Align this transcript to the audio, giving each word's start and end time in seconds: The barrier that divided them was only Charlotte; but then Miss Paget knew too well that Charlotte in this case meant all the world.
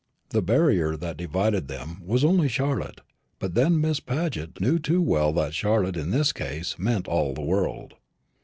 The 0.29 0.41
barrier 0.41 0.97
that 0.97 1.15
divided 1.15 1.67
them 1.67 2.01
was 2.03 2.25
only 2.25 2.47
Charlotte; 2.47 3.01
but 3.37 3.53
then 3.53 3.79
Miss 3.79 3.99
Paget 3.99 4.59
knew 4.59 4.79
too 4.79 4.99
well 4.99 5.31
that 5.33 5.53
Charlotte 5.53 5.95
in 5.95 6.09
this 6.09 6.33
case 6.33 6.79
meant 6.79 7.07
all 7.07 7.35
the 7.35 7.43
world. 7.45 7.93